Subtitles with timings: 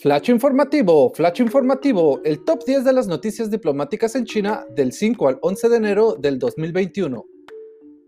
[0.00, 5.26] Flash informativo, flash informativo, el top 10 de las noticias diplomáticas en China del 5
[5.26, 7.26] al 11 de enero del 2021.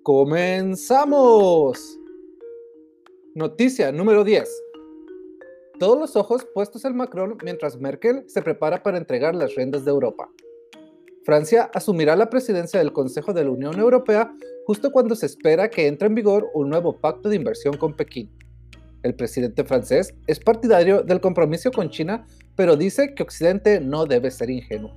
[0.05, 1.99] ¡Comenzamos!
[3.35, 4.49] Noticia número 10.
[5.81, 9.91] Todos los ojos puestos en Macron mientras Merkel se prepara para entregar las riendas de
[9.91, 10.31] Europa.
[11.25, 14.33] Francia asumirá la presidencia del Consejo de la Unión Europea
[14.65, 18.31] justo cuando se espera que entre en vigor un nuevo pacto de inversión con Pekín.
[19.03, 24.31] El presidente francés es partidario del compromiso con China, pero dice que Occidente no debe
[24.31, 24.93] ser ingenuo.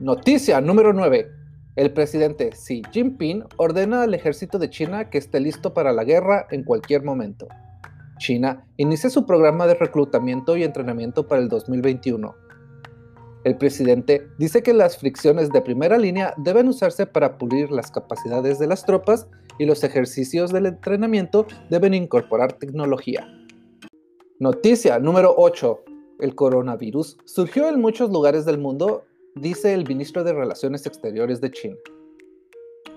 [0.00, 1.30] Noticia número 9.
[1.76, 6.46] El presidente Xi Jinping ordena al ejército de China que esté listo para la guerra
[6.50, 7.46] en cualquier momento.
[8.18, 12.34] China inicia su programa de reclutamiento y entrenamiento para el 2021.
[13.44, 18.58] El presidente dice que las fricciones de primera línea deben usarse para pulir las capacidades
[18.58, 19.28] de las tropas
[19.60, 23.28] y los ejercicios del entrenamiento deben incorporar tecnología.
[24.38, 25.84] Noticia número 8.
[26.20, 31.50] El coronavirus surgió en muchos lugares del mundo, dice el ministro de Relaciones Exteriores de
[31.50, 31.76] China.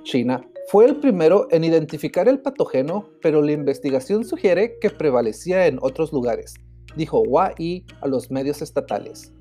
[0.04, 5.80] China fue el primero en identificar el patógeno, pero la investigación sugiere que prevalecía en
[5.82, 6.54] otros lugares,
[6.96, 9.34] dijo Hua Yi a los medios estatales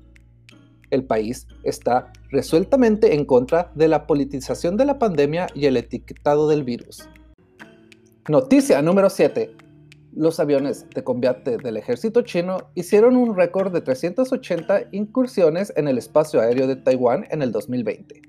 [0.93, 6.47] el país está resueltamente en contra de la politización de la pandemia y el etiquetado
[6.47, 7.09] del virus.
[8.29, 9.55] Noticia número 7.
[10.15, 15.97] Los aviones de combate del ejército chino hicieron un récord de 380 incursiones en el
[15.97, 18.21] espacio aéreo de Taiwán en el 2020.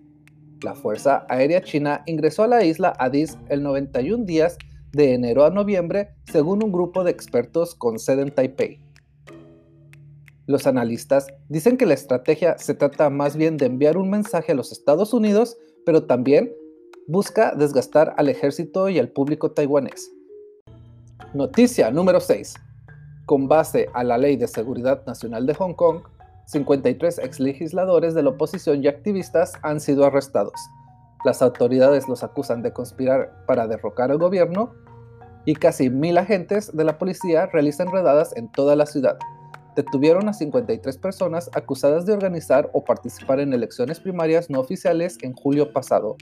[0.62, 4.56] La Fuerza Aérea China ingresó a la isla Addis el 91 días
[4.92, 8.80] de enero a noviembre, según un grupo de expertos con sede en Taipei.
[10.46, 14.54] Los analistas dicen que la estrategia se trata más bien de enviar un mensaje a
[14.54, 15.56] los Estados Unidos,
[15.86, 16.52] pero también
[17.06, 20.10] busca desgastar al ejército y al público taiwanés.
[21.32, 22.54] Noticia número 6.
[23.24, 26.02] Con base a la Ley de Seguridad Nacional de Hong Kong,
[26.44, 30.52] 53 exlegisladores de la oposición y activistas han sido arrestados.
[31.24, 34.74] Las autoridades los acusan de conspirar para derrocar al gobierno
[35.46, 39.16] y casi mil agentes de la policía realizan redadas en toda la ciudad
[39.76, 45.32] detuvieron a 53 personas acusadas de organizar o participar en elecciones primarias no oficiales en
[45.34, 46.16] julio pasado.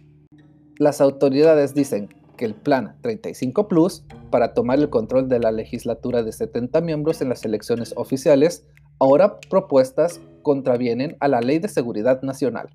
[0.79, 6.23] Las autoridades dicen que el Plan 35 Plus, para tomar el control de la legislatura
[6.23, 8.65] de 70 miembros en las elecciones oficiales,
[8.99, 12.69] ahora propuestas contravienen a la Ley de Seguridad Nacional.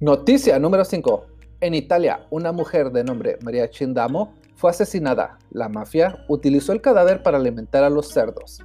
[0.00, 1.26] Noticia número 5.
[1.60, 5.38] En Italia, una mujer de nombre María Chindamo fue asesinada.
[5.50, 8.60] La mafia utilizó el cadáver para alimentar a los cerdos.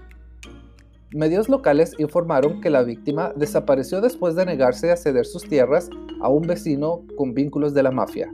[1.13, 5.89] Medios locales informaron que la víctima desapareció después de negarse a ceder sus tierras
[6.21, 8.29] a un vecino con vínculos de la mafia.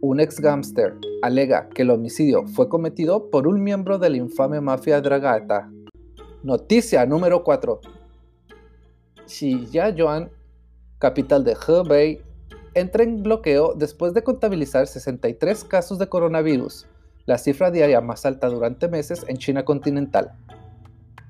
[0.00, 4.60] Un ex gángster alega que el homicidio fue cometido por un miembro de la infame
[4.60, 5.68] mafia Dragata.
[6.44, 7.80] Noticia número 4.
[9.26, 10.30] Xiyaoyuan,
[11.00, 12.22] capital de Hebei,
[12.74, 16.86] entra en bloqueo después de contabilizar 63 casos de coronavirus,
[17.26, 20.32] la cifra diaria más alta durante meses en China continental.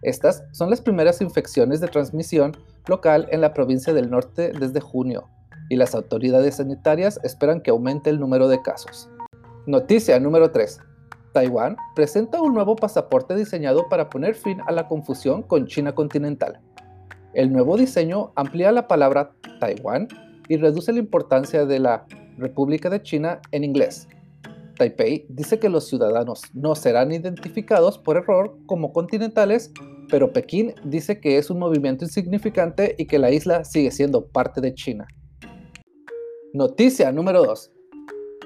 [0.02, 5.28] Estas son las primeras infecciones de transmisión local en la provincia del norte desde junio,
[5.68, 9.08] y las autoridades sanitarias esperan que aumente el número de casos.
[9.66, 10.80] Noticia número 3.
[11.32, 16.60] Taiwán presenta un nuevo pasaporte diseñado para poner fin a la confusión con China continental.
[17.32, 19.30] El nuevo diseño amplía la palabra
[19.60, 20.08] Taiwán
[20.48, 22.04] y reduce la importancia de la
[22.36, 24.08] República de China en inglés.
[24.76, 29.72] Taipei dice que los ciudadanos no serán identificados por error como continentales
[30.08, 34.60] pero Pekín dice que es un movimiento insignificante y que la isla sigue siendo parte
[34.60, 35.06] de China.
[36.52, 37.72] Noticia número 2.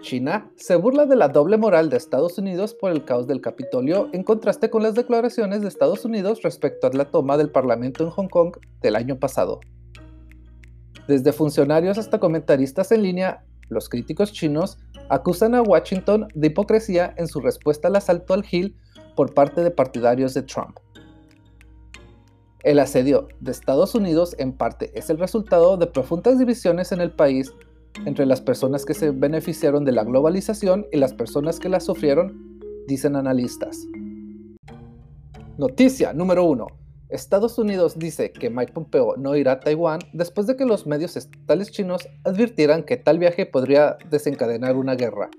[0.00, 4.08] China se burla de la doble moral de Estados Unidos por el caos del Capitolio
[4.12, 8.10] en contraste con las declaraciones de Estados Unidos respecto a la toma del Parlamento en
[8.10, 9.58] Hong Kong del año pasado.
[11.08, 14.78] Desde funcionarios hasta comentaristas en línea, los críticos chinos
[15.08, 18.76] acusan a Washington de hipocresía en su respuesta al asalto al Hill
[19.16, 20.78] por parte de partidarios de Trump.
[22.66, 27.12] El asedio de Estados Unidos en parte es el resultado de profundas divisiones en el
[27.12, 27.54] país
[28.04, 32.58] entre las personas que se beneficiaron de la globalización y las personas que la sufrieron,
[32.88, 33.86] dicen analistas.
[35.56, 36.66] Noticia número 1.
[37.08, 41.16] Estados Unidos dice que Mike Pompeo no irá a Taiwán después de que los medios
[41.16, 45.30] estatales chinos advirtieran que tal viaje podría desencadenar una guerra.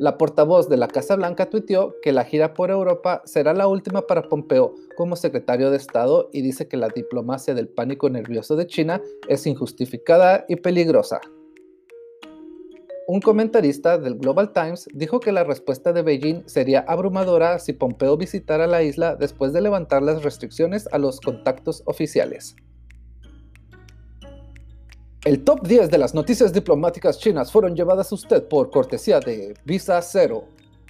[0.00, 4.06] La portavoz de la Casa Blanca tuiteó que la gira por Europa será la última
[4.06, 8.66] para Pompeo como secretario de Estado y dice que la diplomacia del pánico nervioso de
[8.66, 11.20] China es injustificada y peligrosa.
[13.08, 18.16] un comentarista del Global Times dijo que la respuesta de Beijing sería abrumadora si Pompeo
[18.16, 22.56] visitara la isla después de levantar las restricciones a los contactos oficiales.
[25.22, 29.54] El top 10 de las noticias diplomáticas chinas fueron llevadas a usted por cortesía de
[29.66, 30.44] Visa Cero.